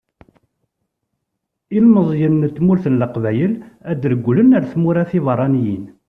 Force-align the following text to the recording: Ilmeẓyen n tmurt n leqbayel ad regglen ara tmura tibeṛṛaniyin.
Ilmeẓyen 1.77 2.33
n 2.47 2.51
tmurt 2.55 2.85
n 2.89 2.97
leqbayel 3.01 3.53
ad 3.91 4.01
regglen 4.11 4.53
ara 4.57 4.71
tmura 4.71 5.09
tibeṛṛaniyin. 5.09 5.83